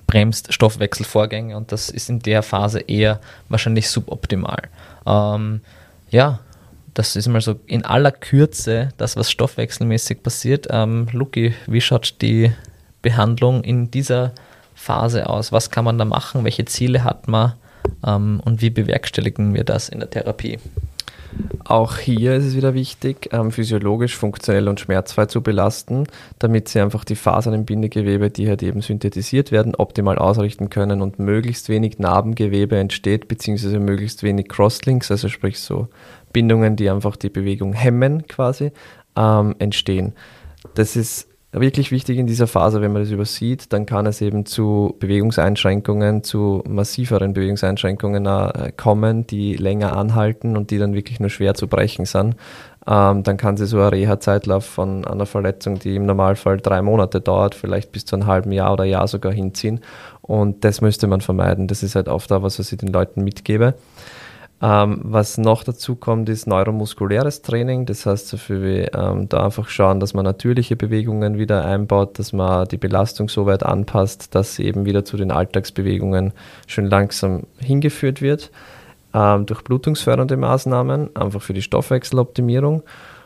bremst 0.08 0.54
Stoffwechselvorgänge 0.54 1.56
und 1.58 1.72
das 1.72 1.90
ist 1.90 2.10
in 2.10 2.20
der 2.20 2.44
Phase 2.44 2.80
eher 2.80 3.20
wahrscheinlich 3.50 3.90
suboptimal. 3.90 4.64
Ähm, 5.06 5.62
ja, 6.10 6.40
das 6.94 7.16
ist 7.16 7.28
mal 7.28 7.42
so 7.42 7.60
in 7.66 7.86
aller 7.86 8.12
Kürze 8.12 8.90
das, 8.98 9.16
was 9.18 9.32
stoffwechselmäßig 9.32 10.24
passiert. 10.24 10.68
Ähm, 10.70 11.08
Luki, 11.12 11.54
wie 11.68 11.82
schaut 11.82 12.22
die 12.22 12.52
Behandlung 13.02 13.64
in 13.64 13.92
dieser 13.92 14.32
Phase 14.76 15.30
aus? 15.30 15.52
Was 15.52 15.72
kann 15.72 15.86
man 15.86 15.98
da 15.98 16.06
machen? 16.06 16.44
Welche 16.44 16.66
Ziele 16.66 17.04
hat 17.04 17.28
man? 17.28 17.54
Ähm, 18.06 18.42
und 18.44 18.62
wie 18.62 18.70
bewerkstelligen 18.70 19.54
wir 19.54 19.64
das 19.64 19.90
in 19.90 20.00
der 20.00 20.10
Therapie? 20.10 20.60
Auch 21.66 21.98
hier 21.98 22.36
ist 22.36 22.46
es 22.46 22.56
wieder 22.56 22.74
wichtig, 22.74 23.30
ähm, 23.32 23.52
physiologisch, 23.52 24.18
funktionell 24.18 24.68
und 24.68 24.80
schmerzfrei 24.80 25.28
zu 25.28 25.42
belasten, 25.42 26.08
damit 26.38 26.68
sie 26.68 26.82
einfach 26.82 27.06
die 27.06 27.16
Fasern 27.16 27.54
im 27.54 27.66
Bindegewebe, 27.66 28.30
die 28.30 28.50
halt 28.50 28.64
eben 28.64 28.82
synthetisiert 28.82 29.52
werden, 29.52 29.74
optimal 29.76 30.18
ausrichten 30.18 30.70
können 30.70 31.02
und 31.02 31.20
möglichst 31.20 31.70
wenig 31.70 32.00
Narbengewebe 32.00 32.78
entsteht, 32.78 33.28
beziehungsweise 33.28 33.80
möglichst 33.80 34.24
wenig 34.24 34.50
Crosslinks, 34.50 35.10
also 35.10 35.30
sprich 35.30 35.60
so 35.60 35.88
Bindungen, 36.34 36.76
die 36.76 36.90
einfach 36.90 37.16
die 37.16 37.30
Bewegung 37.30 37.74
hemmen 37.74 38.28
quasi, 38.28 38.72
ähm, 39.16 39.56
entstehen. 39.60 40.14
Das 40.76 40.96
ist 40.96 41.30
wirklich 41.54 41.92
wichtig 41.92 42.18
in 42.18 42.28
dieser 42.28 42.48
Phase, 42.48 42.82
wenn 42.82 42.92
man 42.92 43.04
das 43.04 43.12
übersieht, 43.12 43.72
dann 43.74 43.86
kann 43.86 44.06
es 44.06 44.22
eben 44.22 44.46
zu 44.46 44.96
Bewegungseinschränkungen, 45.00 46.24
zu 46.24 46.64
massiveren 46.68 47.34
Bewegungseinschränkungen 47.34 48.26
äh, 48.26 48.72
kommen, 48.76 49.28
die 49.28 49.56
länger 49.56 49.96
anhalten 49.96 50.58
und 50.58 50.72
die 50.72 50.80
dann 50.80 50.94
wirklich 50.94 51.20
nur 51.20 51.30
schwer 51.30 51.54
zu 51.54 51.68
brechen 51.68 52.06
sind. 52.06 52.36
Ähm, 52.86 53.24
dann 53.24 53.38
kann 53.38 53.56
sie 53.56 53.66
so 53.66 53.80
ein 53.80 53.90
Reha-Zeitlauf 53.90 54.66
von 54.66 55.06
einer 55.06 55.26
Verletzung, 55.26 55.80
die 55.80 55.96
im 55.96 56.06
Normalfall 56.06 56.58
drei 56.58 56.82
Monate 56.82 57.22
dauert, 57.22 57.56
vielleicht 57.56 57.92
bis 57.92 58.06
zu 58.06 58.16
einem 58.16 58.26
halben 58.26 58.52
Jahr 58.52 58.74
oder 58.74 58.84
Jahr 58.84 59.08
sogar 59.08 59.32
hinziehen. 59.32 59.80
Und 60.22 60.66
das 60.66 60.82
müsste 60.82 61.08
man 61.08 61.22
vermeiden. 61.22 61.68
Das 61.68 61.84
ist 61.84 61.96
halt 61.96 62.10
oft 62.10 62.32
auch 62.32 62.44
was, 62.44 62.60
was 62.60 62.72
ich 62.72 62.78
den 62.78 62.92
Leuten 62.92 63.24
mitgebe. 63.24 63.76
Ähm, 64.64 65.02
was 65.04 65.38
noch 65.38 65.66
dazu 65.66 65.98
kommt, 65.98 66.30
ist 66.30 66.48
neuromuskuläres 66.48 67.42
Training. 67.42 67.86
Das 67.86 68.06
heißt, 68.06 68.30
so 68.30 68.38
viel 68.38 68.64
wie 68.64 68.80
ähm, 68.98 69.28
da 69.28 69.44
einfach 69.44 69.68
schauen, 69.68 70.00
dass 70.00 70.14
man 70.14 70.24
natürliche 70.24 70.78
Bewegungen 70.78 71.38
wieder 71.38 71.66
einbaut, 71.66 72.18
dass 72.18 72.32
man 72.32 72.66
die 72.70 72.78
Belastung 72.78 73.28
so 73.28 73.46
weit 73.46 73.64
anpasst, 73.64 74.34
dass 74.36 74.56
sie 74.56 74.64
eben 74.64 74.86
wieder 74.86 75.04
zu 75.04 75.18
den 75.18 75.32
Alltagsbewegungen 75.32 76.32
schön 76.66 76.86
langsam 76.86 77.44
hingeführt 77.60 78.22
wird. 78.22 78.52
Ähm, 79.14 79.46
durch 79.46 79.64
blutungsfördernde 79.64 80.38
Maßnahmen, 80.38 81.14
einfach 81.14 81.42
für 81.42 81.54
die 81.54 81.62
Stoffwechseloptimierung. 81.62 82.84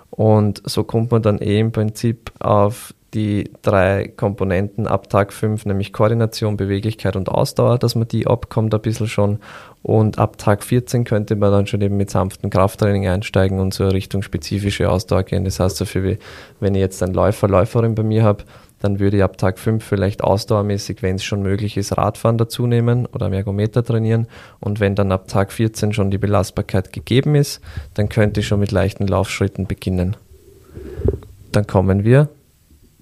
Und 0.10 0.64
so 0.66 0.84
kommt 0.84 1.12
man 1.12 1.22
dann 1.22 1.38
eh 1.38 1.60
im 1.60 1.72
Prinzip 1.72 2.32
auf 2.40 2.96
die 3.18 3.50
drei 3.64 4.14
Komponenten 4.16 4.86
ab 4.86 5.10
Tag 5.10 5.34
5, 5.34 5.66
nämlich 5.66 5.92
Koordination, 5.92 6.56
Beweglichkeit 6.56 7.16
und 7.16 7.30
Ausdauer, 7.30 7.80
dass 7.80 7.96
man 7.96 8.08
die 8.08 8.28
abkommt 8.28 8.76
ein 8.76 8.82
bisschen 8.82 9.08
schon. 9.08 9.40
Und 9.82 10.20
ab 10.20 10.38
Tag 10.38 10.64
14 10.64 11.04
könnte 11.04 11.36
man 11.36 11.52
dann 11.52 11.66
schon 11.66 11.82
eben 11.82 11.98
mit 11.98 12.12
sanftem 12.12 12.52
Krafttraining 12.52 13.08
einsteigen 13.08 13.60
und 13.60 13.74
so 13.74 13.88
Richtung 13.88 14.22
spezifische 14.22 14.92
Ausdauer 14.92 15.24
gehen. 15.24 15.46
Das 15.46 15.60
heißt, 15.60 15.78
so 15.78 15.86
viel 15.86 16.04
wie, 16.04 16.18
wenn 16.60 16.76
ich 16.76 16.82
jetzt 16.82 17.02
einen 17.02 17.16
Läufer, 17.16 17.48
Läuferin 17.48 17.96
bei 17.96 18.04
mir 18.04 18.24
habe, 18.24 18.44
dann 18.82 19.00
würde 19.00 19.18
ich 19.18 19.24
ab 19.24 19.40
Tag 19.40 19.58
5 19.58 19.84
vielleicht 19.84 20.24
ausdauermäßig, 20.24 21.02
wenn 21.02 21.16
es 21.16 21.24
schon 21.24 21.42
möglich 21.42 21.76
ist, 21.76 21.98
Radfahren 21.98 22.38
dazu 22.38 22.68
nehmen 22.68 23.08
oder 23.08 23.26
am 23.26 23.34
Ergometer 23.34 23.84
trainieren. 23.84 24.28
Und 24.60 24.80
wenn 24.80 24.94
dann 24.94 25.12
ab 25.12 25.28
Tag 25.28 25.52
14 25.52 25.92
schon 25.94 26.12
die 26.12 26.20
Belastbarkeit 26.20 26.94
gegeben 26.94 27.34
ist, 27.34 27.62
dann 27.96 28.10
könnte 28.10 28.42
ich 28.42 28.48
schon 28.48 28.60
mit 28.60 28.72
leichten 28.72 29.08
Laufschritten 29.08 29.66
beginnen. 29.66 30.16
dann 31.52 31.66
kommen 31.66 32.04
wir 32.04 32.30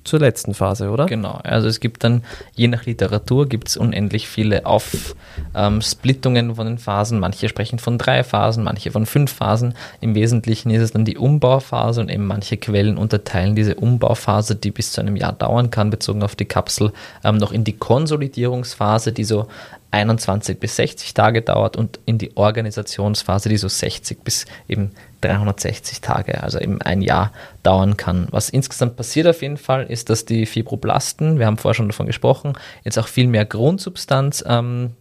zur 0.06 0.20
letzten 0.20 0.54
Phase, 0.54 0.90
oder? 0.90 1.08
Genau, 1.08 1.40
also 1.44 1.68
es 1.68 1.80
gibt 1.80 2.04
dann, 2.04 2.24
je 2.54 2.68
nach 2.68 2.86
Literatur, 2.86 3.50
gibt 3.50 3.68
es 3.68 3.78
unendlich 3.78 4.28
viele 4.28 4.66
Aufsplittungen 4.66 6.50
ähm, 6.50 6.56
von 6.56 6.68
den 6.68 6.78
Phasen. 6.78 7.20
Manche 7.20 7.50
sprechen 7.50 7.80
von 7.80 7.98
drei 7.98 8.24
Phasen, 8.24 8.64
manche 8.64 8.92
von 8.92 9.06
fünf 9.06 9.34
Phasen. 9.34 9.74
Im 10.02 10.16
Wesentlichen 10.16 10.70
ist 10.70 10.82
es 10.82 10.92
dann 10.92 11.06
die 11.06 11.18
Umbauphase 11.18 12.02
und 12.02 12.10
eben 12.10 12.28
manche 12.28 12.58
Quellen 12.58 12.98
unterteilen 12.98 13.56
diese 13.56 13.76
Umbauphase, 13.76 14.56
die 14.56 14.72
bis 14.72 14.92
zu 14.92 15.02
einem 15.02 15.16
Jahr 15.16 15.34
dauern 15.34 15.72
kann, 15.72 15.90
bezogen 15.90 16.24
auf 16.24 16.36
die 16.36 16.46
Kapsel, 16.46 16.94
ähm, 17.24 17.38
noch 17.38 17.52
in 17.52 17.64
die 17.64 17.74
Konsolidierungsphase, 17.74 19.12
die 19.12 19.24
so 19.24 19.48
21 19.92 20.60
bis 20.60 20.76
60 20.76 21.14
Tage 21.14 21.42
dauert 21.42 21.78
und 21.78 22.00
in 22.06 22.18
die 22.18 22.36
Organisationsphase, 22.36 23.50
die 23.50 23.58
so 23.58 23.68
60 23.68 24.24
bis 24.24 24.46
eben 24.68 24.92
360 25.22 26.02
Tage, 26.02 26.44
also 26.44 26.60
eben 26.60 26.82
ein 26.82 27.02
Jahr 27.02 27.32
dauern 27.64 27.98
kann. 27.98 28.28
Was 28.32 28.50
insgesamt 28.50 28.96
passiert 28.98 29.28
auf 29.28 29.42
jeden 29.42 29.58
Fall, 29.58 29.86
ist, 29.86 30.10
dass 30.10 30.26
die 30.26 30.46
Fibroblasten, 30.46 31.40
wir 31.40 31.46
haben 31.46 31.58
vorher 31.58 31.76
schon 31.76 31.90
davon 31.90 32.06
gesprochen, 32.08 32.54
jetzt 32.84 33.00
auch 33.00 33.08
viel 33.08 33.28
mehr 33.28 33.46
Grundsubstanz 33.46 34.44
ähm, 34.48 34.92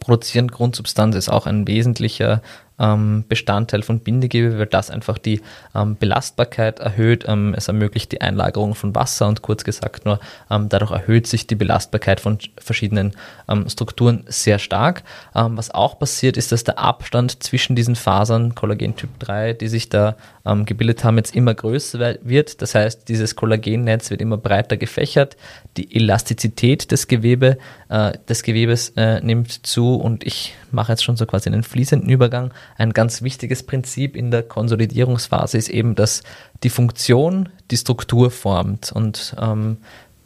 produzieren. 0.00 0.48
Grundsubstanz 0.48 1.16
ist 1.16 1.28
auch 1.28 1.46
ein 1.46 1.66
wesentlicher 1.66 2.42
ähm, 2.78 3.24
Bestandteil 3.28 3.82
von 3.82 4.00
Bindegewebe, 4.00 4.58
weil 4.58 4.66
das 4.66 4.90
einfach 4.90 5.18
die 5.18 5.40
ähm, 5.74 5.96
Belastbarkeit 5.96 6.80
erhöht. 6.80 7.24
Ähm, 7.26 7.54
es 7.56 7.68
ermöglicht 7.68 8.12
die 8.12 8.20
Einlagerung 8.20 8.74
von 8.74 8.94
Wasser 8.94 9.28
und 9.28 9.42
kurz 9.42 9.64
gesagt 9.64 10.04
nur, 10.04 10.20
ähm, 10.50 10.68
dadurch 10.68 10.90
erhöht 10.90 11.26
sich 11.26 11.46
die 11.46 11.54
Belastbarkeit 11.54 12.20
von 12.20 12.38
verschiedenen 12.58 13.12
ähm, 13.48 13.68
Strukturen 13.68 14.24
sehr 14.26 14.58
stark. 14.58 15.02
Ähm, 15.34 15.56
was 15.56 15.70
auch 15.70 15.98
passiert, 15.98 16.36
ist, 16.36 16.52
dass 16.52 16.64
der 16.64 16.78
Abstand 16.78 17.42
zwischen 17.42 17.76
diesen 17.76 17.96
Fasern, 17.96 18.54
Kollagen 18.54 18.96
Typ 18.96 19.18
3, 19.20 19.54
die 19.54 19.68
sich 19.68 19.88
da 19.88 20.16
gebildet 20.64 21.02
haben, 21.02 21.16
jetzt 21.16 21.34
immer 21.34 21.54
größer 21.54 22.18
wird. 22.22 22.62
Das 22.62 22.76
heißt, 22.76 23.08
dieses 23.08 23.34
Kollagennetz 23.34 24.10
wird 24.10 24.20
immer 24.20 24.36
breiter 24.36 24.76
gefächert. 24.76 25.36
Die 25.76 25.94
Elastizität 25.96 26.92
des, 26.92 27.08
Gewebe, 27.08 27.58
äh, 27.88 28.12
des 28.28 28.42
Gewebes 28.44 28.92
äh, 28.96 29.20
nimmt 29.20 29.66
zu 29.66 29.96
und 29.96 30.24
ich 30.24 30.54
mache 30.70 30.92
jetzt 30.92 31.04
schon 31.04 31.16
so 31.16 31.26
quasi 31.26 31.48
einen 31.48 31.62
fließenden 31.62 32.08
Übergang. 32.08 32.52
Ein 32.76 32.92
ganz 32.92 33.22
wichtiges 33.22 33.62
Prinzip 33.62 34.16
in 34.16 34.30
der 34.30 34.42
Konsolidierungsphase 34.42 35.58
ist 35.58 35.68
eben, 35.68 35.94
dass 35.94 36.22
die 36.62 36.70
Funktion 36.70 37.48
die 37.70 37.76
Struktur 37.76 38.30
formt. 38.30 38.92
Und 38.92 39.34
ähm, 39.40 39.78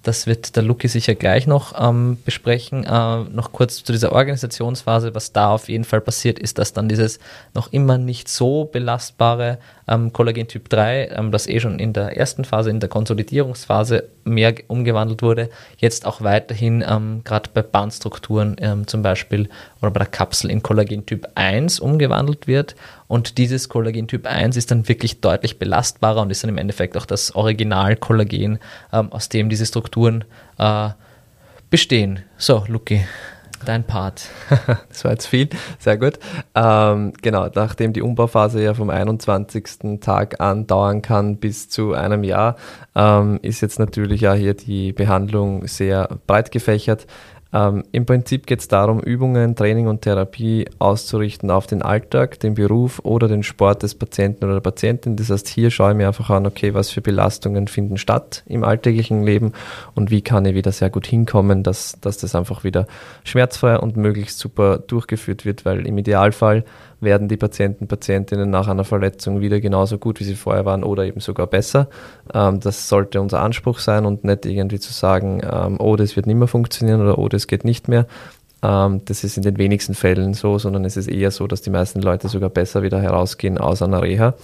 das 0.03 0.27
wird 0.27 0.57
der 0.57 0.63
Luki 0.63 0.89
sicher 0.89 1.15
gleich 1.15 1.47
noch 1.47 1.75
ähm, 1.79 2.19
besprechen. 2.25 2.85
Äh, 2.85 3.25
noch 3.25 3.53
kurz 3.53 3.85
zu 3.85 3.93
dieser 3.93 4.13
Organisationsphase. 4.13 5.15
Was 5.15 5.33
da 5.33 5.51
auf 5.51 5.69
jeden 5.69 5.85
Fall 5.85 6.01
passiert, 6.01 6.39
ist, 6.39 6.59
dass 6.59 6.73
dann 6.73 6.89
dieses 6.89 7.19
noch 7.55 7.73
immer 7.73 7.99
nicht 7.99 8.29
so 8.29 8.65
belastbare 8.65 9.59
ähm, 9.87 10.13
Kollagen 10.13 10.49
Typ 10.49 10.71
3, 10.71 11.09
ähm, 11.09 11.33
das 11.33 11.47
eh 11.47 11.61
schon 11.61 11.79
in 11.79 11.93
der 11.93 12.17
ersten 12.17 12.45
Phase, 12.45 12.71
in 12.71 12.81
der 12.81 12.89
Konsolidierungsphase 12.89 14.05
mehr 14.25 14.55
umgewandelt 14.69 15.23
wurde, 15.23 15.51
jetzt 15.77 16.07
auch 16.07 16.23
weiterhin 16.23 16.83
ähm, 16.89 17.23
gerade 17.25 17.51
bei 17.53 17.63
Bandstrukturen 17.63 18.57
ähm, 18.61 18.87
zum 18.87 19.03
Beispiel 19.03 19.49
oder 19.83 19.91
bei 19.91 19.99
der 19.99 20.09
Kapsel 20.09 20.51
in 20.51 20.63
Kollagen 20.63 21.05
Typ 21.05 21.29
1 21.35 21.81
umgewandelt 21.81 22.47
wird. 22.47 22.75
Und 23.11 23.39
dieses 23.39 23.69
Kollagen 23.69 24.07
Typ 24.07 24.25
1 24.25 24.57
ist 24.57 24.71
dann 24.71 24.87
wirklich 24.87 25.21
deutlich 25.21 25.59
belastbarer 25.59 26.23
und 26.23 26.31
ist 26.31 26.45
dann 26.45 26.49
im 26.49 26.59
Endeffekt 26.59 26.97
auch 26.97 27.07
das 27.07 27.35
Original-Kollagen, 27.35 28.61
ähm, 28.93 29.13
aus 29.13 29.29
dem 29.29 29.49
diese 29.49 29.67
Strukturen 29.67 30.23
äh, 30.59 30.91
bestehen. 31.71 32.21
So, 32.37 32.63
Luki, 32.69 33.05
dein 33.65 33.83
Part. 33.83 34.29
das 34.89 35.05
war 35.05 35.11
jetzt 35.11 35.27
viel, 35.27 35.49
sehr 35.81 35.99
gut. 35.99 36.21
Ähm, 36.55 37.13
genau, 37.21 37.49
nachdem 37.53 37.93
die 37.93 38.03
Umbauphase 38.03 38.63
ja 38.63 38.75
vom 38.75 38.91
21. 38.91 40.01
Tag 40.01 40.41
an 40.41 40.69
dauern 40.69 41.03
kann 41.03 41.39
bis 41.39 41.69
zu 41.69 41.95
einem 41.95 42.23
Jahr, 42.23 42.55
ähm, 42.95 43.41
ist 43.43 43.61
jetzt 43.61 43.81
natürlich 43.81 44.21
ja 44.21 44.35
hier 44.35 44.55
die 44.55 44.93
Behandlung 44.93 45.67
sehr 45.67 46.21
breit 46.29 46.53
gefächert. 46.53 47.09
Ähm, 47.53 47.83
Im 47.91 48.07
Prinzip 48.07 48.47
geht 48.47 48.61
es 48.61 48.69
darum, 48.69 49.01
Übungen, 49.01 49.57
Training 49.57 49.89
und 49.89 50.03
Therapie 50.03 50.69
auszurichten 50.79 51.51
auf 51.51 51.67
den 51.67 51.83
Alltag, 51.83 52.39
den 52.41 52.55
Beruf 52.55 53.01
oder 53.03 53.27
den 53.27 53.43
Sport 53.43 53.83
des 53.83 53.97
Patienten 53.97 54.45
oder 54.45 54.55
der 54.55 54.61
Patientin. 54.61 55.17
Das 55.17 55.31
heißt, 55.31 55.49
hier 55.49 55.71
schaue 55.71 55.91
ich 55.91 55.97
mir 55.97 56.07
einfach 56.07 56.31
an, 56.31 56.47
okay, 56.47 56.75
was 56.75 56.91
für 56.91 57.01
Belastungen 57.01 57.67
finden 57.67 57.99
statt 57.99 58.45
im 58.47 58.63
alltäglichen 58.63 59.25
Leben 59.25 59.53
und 59.95 60.11
wie 60.11 60.23
kann 60.23 60.45
ich 60.45 60.55
wieder 60.55 60.71
sehr 60.71 60.91
gut 60.91 61.07
hinkommen, 61.07 61.65
dass, 61.65 61.97
dass 62.01 62.19
das 62.19 62.35
einfach 62.37 62.63
wieder 62.63 62.87
schmerzfrei 63.25 63.79
und 63.79 63.97
möglichst 63.97 64.39
super 64.39 64.79
durchgeführt 64.79 65.45
wird, 65.45 65.65
weil 65.65 65.87
im 65.87 65.99
Idealfall 65.99 66.65
werden 67.01 67.29
die 67.29 67.37
Patienten, 67.37 67.87
Patientinnen 67.87 68.51
nach 68.51 68.69
einer 68.69 68.85
Verletzung 68.85 69.41
wieder 69.41 69.61
genauso 69.61 69.99
gut, 69.99 70.21
wie 70.21 70.25
sie 70.25 70.35
vorher 70.35 70.65
waren 70.65 70.85
oder 70.85 71.05
eben 71.05 71.21
sogar 71.21 71.47
besser. 71.47 71.89
Ähm, 72.33 72.61
das 72.61 72.89
sollte 72.89 73.21
unser 73.21 73.41
Anspruch 73.43 73.79
sein 73.79 74.07
und 74.07 74.25
nicht 74.25 74.47
irgendwie 74.47 74.79
zu 74.79 74.93
sagen, 74.93 75.41
ähm, 75.51 75.77
oh, 75.79 75.97
das 75.97 76.17
wird 76.17 76.27
nicht 76.27 76.37
mehr 76.37 76.49
funktionieren 76.49 77.01
oder 77.01 77.19
oh, 77.19 77.29
das 77.29 77.47
geht 77.47 77.65
nicht 77.65 77.89
mehr. 77.89 78.07
Ähm, 78.63 79.03
das 79.05 79.25
ist 79.25 79.37
in 79.37 79.43
den 79.43 79.59
wenigsten 79.59 79.95
Fällen 79.95 80.35
so, 80.35 80.59
sondern 80.59 80.85
es 80.85 80.97
ist 80.97 81.09
eher 81.09 81.31
so, 81.31 81.47
dass 81.47 81.63
die 81.63 81.71
meisten 81.71 82.01
Leute 82.03 82.29
sogar 82.29 82.51
besser 82.51 82.83
wieder 82.83 83.01
herausgehen 83.01 83.59
aus 83.59 83.83
einer 83.83 84.03
Reha. 84.03 84.35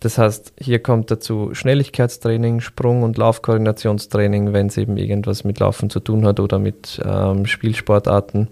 Das 0.00 0.16
heißt, 0.16 0.52
hier 0.60 0.78
kommt 0.80 1.10
dazu 1.10 1.50
Schnelligkeitstraining, 1.54 2.60
Sprung- 2.60 3.02
und 3.02 3.18
Laufkoordinationstraining, 3.18 4.52
wenn 4.52 4.68
es 4.68 4.76
eben 4.76 4.96
irgendwas 4.96 5.42
mit 5.42 5.58
Laufen 5.58 5.90
zu 5.90 5.98
tun 5.98 6.24
hat 6.24 6.38
oder 6.38 6.60
mit 6.60 7.00
ähm, 7.04 7.46
Spielsportarten. 7.46 8.48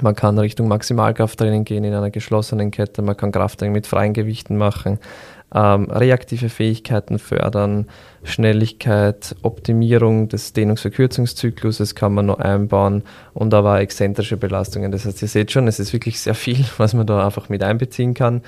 Man 0.00 0.14
kann 0.16 0.38
Richtung 0.38 0.68
Maximalkrafttraining 0.68 1.64
gehen 1.64 1.84
in 1.84 1.92
einer 1.92 2.10
geschlossenen 2.10 2.70
Kette, 2.70 3.02
man 3.02 3.16
kann 3.16 3.30
Krafttraining 3.30 3.74
mit 3.74 3.86
freien 3.86 4.14
Gewichten 4.14 4.56
machen, 4.56 4.98
ähm, 5.54 5.90
reaktive 5.90 6.48
Fähigkeiten 6.48 7.18
fördern, 7.18 7.86
Schnelligkeit, 8.24 9.36
Optimierung 9.42 10.28
des 10.28 10.54
Dehnungsverkürzungszykluses 10.54 11.94
kann 11.94 12.14
man 12.14 12.26
noch 12.26 12.38
einbauen 12.38 13.02
und 13.34 13.52
aber 13.52 13.80
exzentrische 13.80 14.38
Belastungen. 14.38 14.92
Das 14.92 15.04
heißt, 15.04 15.20
ihr 15.20 15.28
seht 15.28 15.52
schon, 15.52 15.68
es 15.68 15.78
ist 15.78 15.92
wirklich 15.92 16.20
sehr 16.20 16.34
viel, 16.34 16.64
was 16.78 16.94
man 16.94 17.06
da 17.06 17.24
einfach 17.24 17.50
mit 17.50 17.62
einbeziehen 17.62 18.14
kann. 18.14 18.40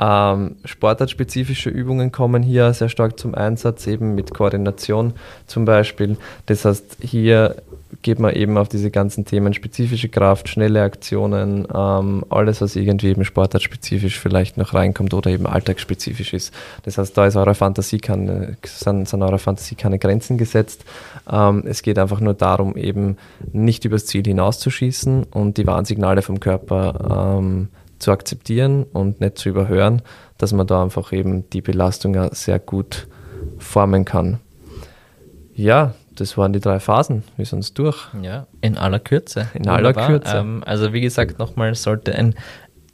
Ähm, 0.00 0.56
sportartspezifische 0.64 1.70
Übungen 1.70 2.12
kommen 2.12 2.42
hier 2.42 2.72
sehr 2.74 2.88
stark 2.90 3.18
zum 3.18 3.34
Einsatz, 3.34 3.86
eben 3.86 4.14
mit 4.14 4.34
Koordination 4.34 5.14
zum 5.46 5.64
Beispiel. 5.64 6.18
Das 6.46 6.64
heißt, 6.64 6.98
hier 7.00 7.56
geht 8.02 8.18
man 8.18 8.34
eben 8.34 8.56
auf 8.56 8.68
diese 8.68 8.90
ganzen 8.90 9.24
Themen 9.24 9.52
spezifische 9.52 10.08
Kraft, 10.08 10.48
schnelle 10.48 10.82
Aktionen, 10.82 11.66
ähm, 11.74 12.24
alles, 12.30 12.60
was 12.60 12.76
irgendwie 12.76 13.08
eben 13.08 13.24
sportartspezifisch 13.24 14.18
vielleicht 14.18 14.56
noch 14.56 14.72
reinkommt 14.72 15.12
oder 15.12 15.30
eben 15.30 15.46
alltagsspezifisch 15.46 16.32
ist. 16.32 16.54
Das 16.84 16.98
heißt, 16.98 17.16
da 17.16 17.26
ist 17.26 17.36
eure 17.36 17.54
Fantasie 17.54 17.98
keine, 17.98 18.56
sind, 18.64 19.08
sind 19.08 19.22
eurer 19.22 19.38
Fantasie 19.38 19.74
keine 19.74 19.98
Grenzen 19.98 20.38
gesetzt. 20.38 20.84
Ähm, 21.30 21.64
es 21.66 21.82
geht 21.82 21.98
einfach 21.98 22.20
nur 22.20 22.34
darum, 22.34 22.76
eben 22.76 23.18
nicht 23.52 23.84
übers 23.84 24.06
Ziel 24.06 24.24
hinauszuschießen 24.24 25.24
und 25.24 25.58
die 25.58 25.66
Warnsignale 25.66 26.22
vom 26.22 26.40
Körper 26.40 27.38
ähm, 27.38 27.68
zu 27.98 28.12
akzeptieren 28.12 28.84
und 28.92 29.20
nicht 29.20 29.36
zu 29.36 29.50
überhören, 29.50 30.02
dass 30.38 30.52
man 30.52 30.66
da 30.66 30.82
einfach 30.82 31.12
eben 31.12 31.48
die 31.50 31.60
Belastung 31.60 32.16
sehr 32.32 32.58
gut 32.58 33.06
formen 33.58 34.06
kann. 34.06 34.40
Ja, 35.54 35.94
das 36.20 36.36
waren 36.36 36.52
die 36.52 36.60
drei 36.60 36.78
Phasen. 36.80 37.24
Wir 37.36 37.46
sind 37.46 37.76
durch. 37.78 38.08
Ja, 38.20 38.46
in 38.60 38.76
aller 38.76 39.00
Kürze. 39.00 39.48
In 39.54 39.68
aller 39.68 39.94
Kürze. 39.94 40.36
Ähm, 40.36 40.62
also 40.66 40.92
wie 40.92 41.00
gesagt, 41.00 41.38
nochmal 41.38 41.74
sollte 41.74 42.14
ein 42.14 42.34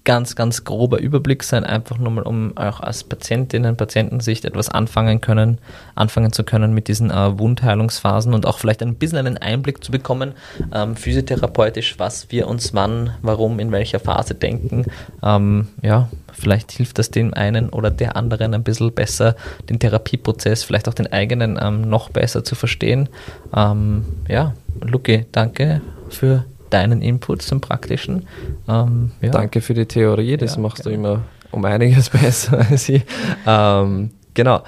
ganz, 0.07 0.37
ganz 0.37 0.65
grober 0.65 1.01
Überblick 1.01 1.43
sein, 1.43 1.65
einfach 1.65 1.99
nur 1.99 2.11
mal, 2.13 2.23
um 2.23 2.57
auch 2.57 2.81
als 2.81 3.05
Patientinnen, 3.05 3.77
Patientensicht 3.77 4.47
etwas 4.47 4.71
anfangen 4.71 5.21
können, 5.21 5.59
anfangen 5.97 6.33
zu 6.33 6.45
können 6.45 6.73
mit 6.73 6.89
diesen 6.89 7.11
äh, 7.11 7.39
Wundheilungsphasen 7.39 8.33
und 8.33 8.47
auch 8.47 8.59
vielleicht 8.59 8.83
ein 8.83 8.95
bisschen 8.95 9.19
einen 9.19 9.37
Einblick 9.37 9.85
zu 9.85 9.91
bekommen, 9.91 10.33
ähm, 10.73 10.97
physiotherapeutisch, 10.97 11.99
was 11.99 12.31
wir 12.31 12.47
uns 12.47 12.73
wann, 12.73 13.11
warum, 13.21 13.59
in 13.59 13.73
welcher 13.73 13.99
Phase 13.99 14.35
denken. 14.35 14.87
Ähm, 15.23 15.69
ja, 15.83 16.09
vielleicht 16.33 16.71
hilft 16.73 16.99
das 16.99 17.11
dem 17.11 17.35
einen 17.35 17.69
oder 17.69 17.91
der 17.91 18.17
anderen 18.17 18.55
ein 18.55 18.63
bisschen 18.63 18.93
besser, 18.93 19.35
den 19.69 19.81
Therapieprozess, 19.81 20.63
vielleicht 20.63 20.89
auch 20.89 20.95
den 20.95 21.13
eigenen 21.13 21.59
ähm, 21.61 21.83
noch 21.83 22.11
besser 22.11 22.45
zu 22.45 22.55
verstehen. 22.55 23.09
Ähm, 23.55 24.05
ja, 24.29 24.55
Luki, 24.81 25.27
danke 25.33 25.81
für 26.09 26.45
deinen 26.77 27.03
Input 27.03 27.43
zum 27.43 27.61
Praktischen. 27.61 28.27
Ähm, 28.69 29.13
ja. 29.23 29.31
Danke 29.31 29.61
für 29.61 29.75
die 29.75 29.87
Theorie, 29.87 30.37
das 30.37 30.57
ja, 30.57 30.61
machst 30.61 30.85
genau. 30.85 30.91
du 30.91 30.95
immer 30.95 31.23
um 31.51 31.65
einiges 31.65 32.11
besser 32.11 32.59
als 32.71 32.89
ich. 32.89 33.03
Ähm, 33.47 34.11
genau. 34.35 34.63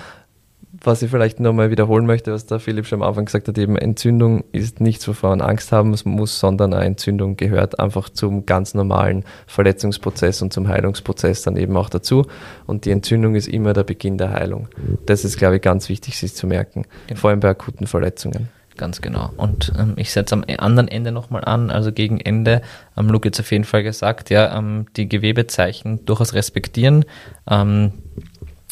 Was 0.80 1.02
ich 1.02 1.10
vielleicht 1.10 1.40
nochmal 1.40 1.72
wiederholen 1.72 2.06
möchte, 2.06 2.32
was 2.32 2.46
der 2.46 2.60
Philipp 2.60 2.86
schon 2.86 3.02
am 3.02 3.08
Anfang 3.08 3.24
gesagt 3.24 3.48
hat, 3.48 3.58
eben 3.58 3.76
Entzündung 3.76 4.44
ist 4.52 4.80
nichts, 4.80 5.08
wovor 5.08 5.30
man 5.30 5.40
Angst 5.40 5.72
haben 5.72 5.92
muss, 6.04 6.38
sondern 6.38 6.72
eine 6.72 6.84
Entzündung 6.84 7.36
gehört 7.36 7.80
einfach 7.80 8.08
zum 8.10 8.46
ganz 8.46 8.74
normalen 8.74 9.24
Verletzungsprozess 9.48 10.40
und 10.40 10.52
zum 10.52 10.68
Heilungsprozess 10.68 11.42
dann 11.42 11.56
eben 11.56 11.76
auch 11.76 11.90
dazu. 11.90 12.26
Und 12.66 12.84
die 12.84 12.92
Entzündung 12.92 13.34
ist 13.34 13.48
immer 13.48 13.72
der 13.72 13.82
Beginn 13.82 14.18
der 14.18 14.30
Heilung. 14.30 14.68
Das 15.04 15.24
ist, 15.24 15.36
glaube 15.36 15.56
ich, 15.56 15.62
ganz 15.62 15.88
wichtig, 15.88 16.16
sich 16.16 16.34
zu 16.34 16.46
merken, 16.46 16.84
genau. 17.08 17.20
vor 17.20 17.30
allem 17.30 17.40
bei 17.40 17.48
akuten 17.48 17.88
Verletzungen. 17.88 18.48
Ganz 18.78 19.02
genau. 19.02 19.30
Und 19.36 19.72
ähm, 19.76 19.94
ich 19.96 20.12
setze 20.12 20.34
am 20.34 20.44
anderen 20.56 20.88
Ende 20.88 21.12
nochmal 21.12 21.44
an, 21.44 21.70
also 21.70 21.92
gegen 21.92 22.20
Ende, 22.20 22.62
ähm, 22.96 23.08
Luke 23.08 23.28
jetzt 23.28 23.40
auf 23.40 23.50
jeden 23.50 23.64
Fall 23.64 23.82
gesagt, 23.82 24.30
ja, 24.30 24.56
ähm, 24.56 24.86
die 24.96 25.08
Gewebezeichen 25.08 26.06
durchaus 26.06 26.32
respektieren. 26.32 27.04
Ähm, 27.50 27.92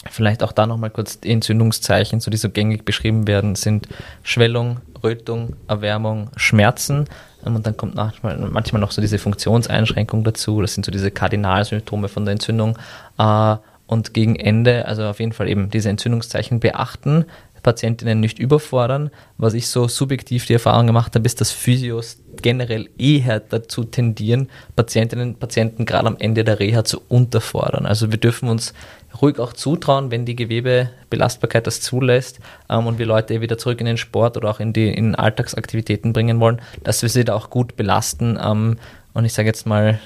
Vielleicht 0.09 0.45
auch 0.45 0.53
da 0.53 0.69
nochmal 0.69 0.91
kurz 0.91 1.19
die 1.19 1.33
Entzündungszeichen, 1.33 2.21
so 2.21 2.31
die 2.31 2.37
so 2.37 2.49
gängig 2.49 2.85
beschrieben 2.85 3.27
werden, 3.27 3.57
sind 3.57 3.89
Schwellung, 4.23 4.81
Rötung, 5.03 5.57
Erwärmung, 5.67 6.31
Schmerzen. 6.37 7.07
Ähm, 7.45 7.57
und 7.57 7.67
dann 7.67 7.77
kommt 7.77 7.97
manchmal, 7.97 8.81
noch 8.81 8.93
so 8.93 9.01
diese 9.01 9.19
Funktionseinschränkung 9.19 10.23
dazu. 10.23 10.61
Das 10.61 10.75
sind 10.75 10.87
so 10.87 10.93
diese 10.93 11.11
Kardinalsymptome 11.11 12.09
von 12.09 12.25
der 12.25 12.33
Entzündung. 12.33 12.79
Äh, 13.19 13.57
und 13.89 14.15
gegen 14.15 14.37
Ende, 14.37 14.87
also 14.87 15.05
auf 15.05 15.21
jeden 15.21 15.33
Fall 15.33 15.49
eben 15.49 15.71
diese 15.71 15.89
Entzündungszeichen 15.89 16.61
beachten, 16.61 17.25
Patientinnen 17.67 18.21
nicht 18.21 18.39
überfordern. 18.39 19.11
Was 19.39 19.53
ich 19.53 19.67
so 19.67 19.89
subjektiv 19.89 20.47
die 20.47 20.53
Erfahrung 20.53 20.87
gemacht 20.87 21.17
habe, 21.17 21.27
ist, 21.27 21.41
dass 21.41 21.51
Physios 21.51 22.19
generell 22.41 22.89
eher 22.97 23.41
dazu 23.41 23.83
tendieren, 23.83 24.49
Patientinnen 24.77 25.31
und 25.31 25.41
Patienten 25.41 25.85
gerade 25.85 26.07
am 26.07 26.17
Ende 26.21 26.45
der 26.45 26.61
Reha 26.61 26.85
zu 26.85 27.03
unterfordern. 27.09 27.85
Also 27.85 28.13
wir 28.13 28.19
dürfen 28.19 28.49
uns 28.49 28.73
ruhig 29.21 29.41
auch 29.41 29.53
zutrauen, 29.53 30.13
wenn 30.13 30.25
die 30.25 30.37
Gewebebelastbarkeit 30.37 31.67
das 31.67 31.81
zulässt 31.81 32.39
ähm, 32.71 32.87
und 32.87 33.01
wir 33.01 33.07
Leute 33.07 33.41
wieder 33.41 33.59
zurück 33.59 33.81
in 33.81 33.87
den 33.87 33.97
Sport 33.97 34.37
oder 34.37 34.49
auch 34.49 34.61
in 34.61 34.73
die 34.73 34.89
in 34.89 35.17
Alltagsaktivitäten 35.17 36.13
bringen 36.13 36.39
wollen, 36.39 36.63
dass 36.85 37.03
wir 37.03 37.09
sie 37.09 37.25
da 37.25 37.35
auch 37.35 37.51
gut 37.51 37.75
belasten. 37.75 38.39
Ähm, 38.41 38.79
und 39.13 39.25
ich 39.25 39.33
sage 39.33 39.49
jetzt 39.49 39.67
mal, 39.67 39.99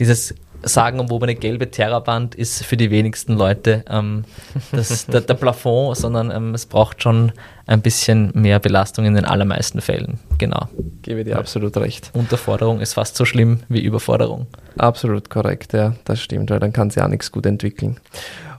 dieses 0.00 0.34
sagenumwobene 0.62 1.34
gelbe 1.34 1.70
Terraband 1.70 2.34
ist 2.34 2.64
für 2.64 2.76
die 2.76 2.90
wenigsten 2.90 3.34
Leute 3.34 3.84
ähm, 3.88 4.24
das, 4.72 5.06
der, 5.06 5.22
der, 5.22 5.34
Plafond, 5.34 5.96
sondern 5.96 6.30
ähm, 6.30 6.54
es 6.54 6.66
braucht 6.66 7.02
schon 7.02 7.32
ein 7.66 7.82
bisschen 7.82 8.30
mehr 8.34 8.58
Belastung 8.58 9.04
in 9.04 9.14
den 9.14 9.24
allermeisten 9.24 9.80
Fällen. 9.80 10.18
Genau. 10.38 10.68
Gebe 11.02 11.24
dir 11.24 11.38
absolut 11.38 11.76
recht. 11.76 12.10
Unterforderung 12.14 12.80
ist 12.80 12.94
fast 12.94 13.16
so 13.16 13.24
schlimm 13.24 13.60
wie 13.68 13.80
Überforderung. 13.80 14.46
Absolut 14.76 15.30
korrekt, 15.30 15.72
ja, 15.72 15.94
das 16.04 16.20
stimmt, 16.20 16.50
weil 16.50 16.60
dann 16.60 16.72
kann 16.72 16.90
sie 16.90 17.02
auch 17.02 17.08
nichts 17.08 17.30
gut 17.32 17.46
entwickeln. 17.46 17.98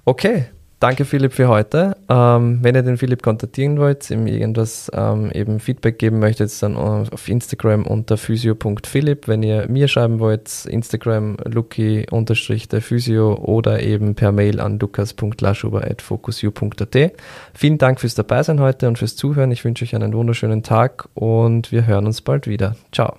Okay, 0.06 0.46
danke 0.82 1.06
Philipp 1.06 1.32
für 1.32 1.48
heute. 1.48 1.96
Ähm, 2.10 2.60
wenn 2.62 2.76
ihr 2.76 2.82
den 2.82 2.98
Philipp 2.98 3.24
kontaktieren 3.24 3.80
wollt, 3.80 4.12
ihm 4.12 4.28
irgendwas 4.28 4.92
ähm, 4.94 5.32
eben 5.32 5.62
Feedback 5.62 5.98
geben 6.00 6.20
möchtet, 6.20 6.52
dann 6.62 6.76
auf 6.76 7.30
Instagram 7.30 7.86
unter 7.86 8.18
physio.philipp. 8.18 9.30
Wenn 9.30 9.44
ihr 9.44 9.70
mir 9.70 9.88
schreiben 9.88 10.20
wollt, 10.20 10.66
Instagram 10.66 11.38
lucky-physio 11.46 13.36
oder 13.36 13.82
eben 13.82 14.16
per 14.16 14.34
Mail 14.34 14.60
an 14.60 14.80
lukas.laschuber.focusu.at. 14.80 17.12
Vielen 17.54 17.78
Dank 17.78 18.00
fürs 18.00 18.16
Dabeisein 18.16 18.60
heute 18.60 18.88
und 18.88 18.98
fürs 18.98 19.16
Zuhören. 19.16 19.52
Ich 19.52 19.64
wünsche 19.64 19.86
euch 19.86 19.94
einen 19.96 20.14
wunderschönen 20.14 20.64
Tag 20.64 21.08
und 21.14 21.72
wir 21.72 21.86
hören 21.86 22.08
uns 22.08 22.22
bald 22.22 22.48
wieder. 22.48 22.76
Ciao. 22.92 23.18